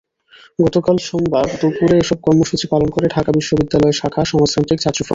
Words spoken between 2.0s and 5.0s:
এসব কর্মসূচি পালন করে বিশ্ববিদ্যালয় শাখা সমাজতান্ত্রিক